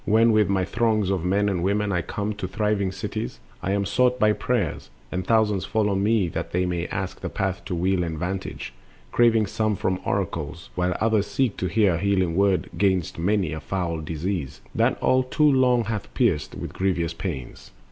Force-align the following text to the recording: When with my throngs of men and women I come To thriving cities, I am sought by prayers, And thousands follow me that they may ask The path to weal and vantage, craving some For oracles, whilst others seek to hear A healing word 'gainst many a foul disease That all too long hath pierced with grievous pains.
When 0.03 0.31
with 0.31 0.49
my 0.49 0.65
throngs 0.65 1.11
of 1.11 1.23
men 1.23 1.47
and 1.47 1.61
women 1.61 1.91
I 1.91 2.01
come 2.01 2.33
To 2.33 2.47
thriving 2.47 2.91
cities, 2.91 3.39
I 3.61 3.71
am 3.73 3.85
sought 3.85 4.17
by 4.19 4.33
prayers, 4.33 4.89
And 5.11 5.27
thousands 5.27 5.63
follow 5.63 5.93
me 5.93 6.27
that 6.29 6.53
they 6.53 6.65
may 6.65 6.87
ask 6.87 7.21
The 7.21 7.29
path 7.29 7.63
to 7.65 7.75
weal 7.75 8.03
and 8.03 8.17
vantage, 8.17 8.73
craving 9.11 9.45
some 9.45 9.75
For 9.75 9.99
oracles, 10.03 10.71
whilst 10.75 10.99
others 11.03 11.27
seek 11.27 11.55
to 11.57 11.67
hear 11.67 11.93
A 11.93 11.97
healing 11.99 12.35
word 12.35 12.71
'gainst 12.79 13.19
many 13.19 13.53
a 13.53 13.59
foul 13.59 14.01
disease 14.01 14.61
That 14.73 14.99
all 15.03 15.21
too 15.21 15.51
long 15.51 15.83
hath 15.83 16.11
pierced 16.15 16.55
with 16.55 16.73
grievous 16.73 17.13
pains. 17.13 17.69